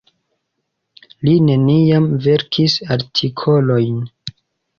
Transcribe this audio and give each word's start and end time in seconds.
Li 1.27 1.33
neniam 1.49 2.07
verkis 2.25 2.79
artikolojn. 2.97 4.03